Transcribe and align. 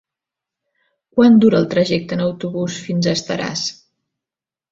Quant 1.17 1.35
dura 1.43 1.59
el 1.63 1.67
trajecte 1.73 2.17
en 2.17 2.25
autobús 2.27 2.79
fins 2.87 3.09
a 3.11 3.15
Estaràs? 3.21 3.67